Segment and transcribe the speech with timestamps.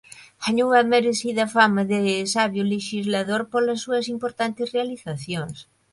[0.43, 1.99] Gañou a merecida fama de
[2.33, 5.55] sabio lexislador polas súas importantes realizacións.